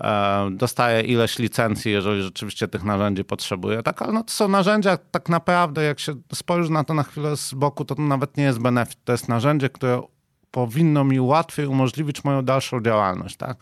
[0.00, 3.82] E, dostaję ileś licencji, jeżeli rzeczywiście tych narzędzi potrzebuję.
[3.82, 7.36] Tak, ale no to są narzędzia tak naprawdę, jak się spojrzy na to na chwilę
[7.36, 8.98] z boku, to, to nawet nie jest benefit.
[9.04, 10.02] To jest narzędzie, które
[10.50, 13.56] powinno mi łatwiej umożliwić moją dalszą działalność, tak?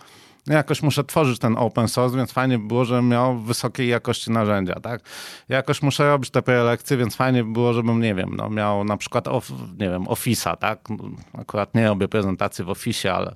[0.47, 4.31] Ja jakoś muszę tworzyć ten open source, więc fajnie by było, żebym miał wysokiej jakości
[4.31, 5.01] narzędzia, tak?
[5.49, 8.85] Ja jakoś muszę robić te prelekcje, więc fajnie by było, żebym, nie wiem, no, miał
[8.85, 10.89] na przykład, of, nie wiem, Office'a, tak?
[11.33, 13.35] Akurat nie robię prezentacji w Office, ale,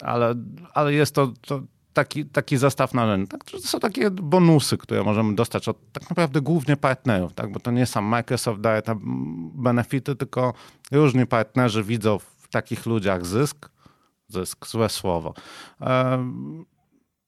[0.00, 0.34] ale,
[0.74, 1.60] ale jest to, to
[1.92, 3.28] taki, taki zestaw narzędzi.
[3.28, 3.44] Tak?
[3.44, 7.52] To są takie bonusy, które możemy dostać od tak naprawdę głównie partnerów, tak?
[7.52, 8.98] bo to nie sam Microsoft daje te
[9.54, 10.54] benefity, tylko
[10.92, 13.70] różni partnerzy widzą w takich ludziach zysk,
[14.32, 15.34] zysk, złe słowo.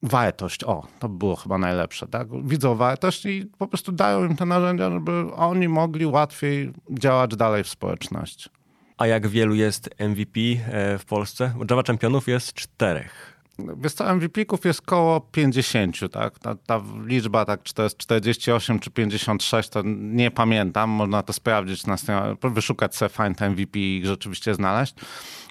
[0.03, 2.29] wartość, o, to było chyba najlepsze, tak?
[2.45, 7.65] Widzą wartość i po prostu dają im te narzędzia, żeby oni mogli łatwiej działać dalej
[7.65, 8.51] w społeczności.
[8.97, 11.55] A jak wielu jest MVP e, w Polsce?
[11.71, 13.32] Java Championów jest czterech.
[13.59, 16.39] Wiesz co, MVP-ków jest koło 50, tak?
[16.39, 20.91] Ta, ta, liczba, tak, czy to jest 48 czy 56, to nie pamiętam.
[20.91, 21.97] Można to sprawdzić na
[22.43, 24.95] wyszukać sobie Find MVP i rzeczywiście znaleźć.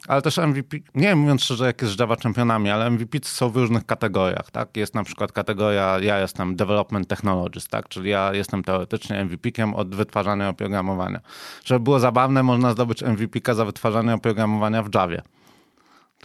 [0.08, 3.56] Ale też MVP, nie mówiąc szczerze, jak jest z Java czempionami, ale MVP są w
[3.56, 4.78] różnych kategoriach, tak?
[4.78, 7.90] Jest na przykład kategoria, ja jestem Development Technologist, tak?
[7.90, 11.20] Czyli ja jestem teoretycznie MVP-kiem od wytwarzania oprogramowania.
[11.66, 15.22] Żeby było zabawne, można zdobyć MVP za wytwarzanie oprogramowania w Javie.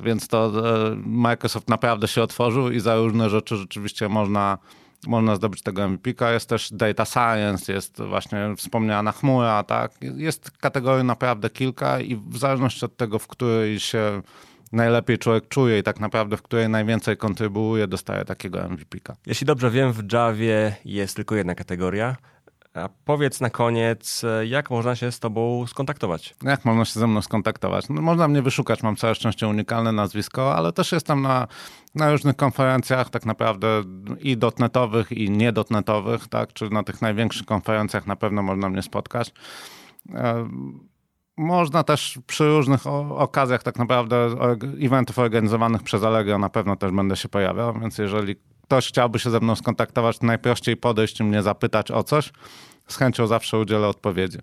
[0.01, 4.59] Więc to e, Microsoft naprawdę się otworzył i za różne rzeczy rzeczywiście można,
[5.07, 6.33] można zdobyć tego MVP.
[6.33, 9.93] Jest też data science, jest właśnie wspomniana chmura, tak?
[10.01, 14.23] Jest kategorii naprawdę kilka i w zależności od tego, w której się
[14.73, 18.99] najlepiej człowiek czuje i tak naprawdę w której najwięcej kontrybuuje, dostaje takiego MVP.
[19.27, 22.17] Jeśli dobrze wiem, w Javie jest tylko jedna kategoria,
[22.77, 26.35] a powiedz na koniec, jak można się z tobą skontaktować?
[26.43, 27.89] Jak można się ze mną skontaktować?
[27.89, 31.47] No, można mnie wyszukać, mam całe szczęście unikalne nazwisko, ale też jestem na,
[31.95, 33.83] na różnych konferencjach tak naprawdę
[34.21, 36.53] i dotnetowych, i niedotnetowych, tak?
[36.53, 39.33] Czyli na tych największych konferencjach na pewno można mnie spotkać.
[40.15, 40.49] E,
[41.37, 44.35] można też przy różnych okazjach tak naprawdę
[44.81, 48.37] eventów organizowanych przez Allegro na pewno też będę się pojawiał, więc jeżeli
[48.67, 52.33] ktoś chciałby się ze mną skontaktować, to najprościej podejść i mnie zapytać o coś.
[52.89, 54.39] Z chęcią zawsze udzielę odpowiedzi.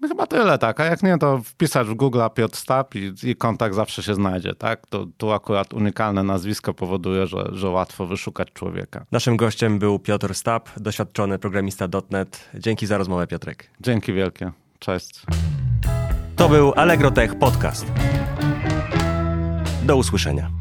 [0.00, 0.80] No chyba tyle, tak.
[0.80, 4.54] A jak nie, to wpisać w Google Piotr Stap i, i, kontakt zawsze się znajdzie,
[4.54, 4.86] tak?
[4.86, 9.06] To, tu akurat unikalne nazwisko powoduje, że, że łatwo wyszukać człowieka.
[9.12, 12.50] Naszym gościem był Piotr Stap, doświadczony programista .NET.
[12.54, 13.70] Dzięki za rozmowę, Piotrek.
[13.80, 14.52] Dzięki wielkie.
[14.78, 15.22] Cześć.
[16.36, 17.86] To był Allegro Tech Podcast.
[19.82, 20.57] Do usłyszenia.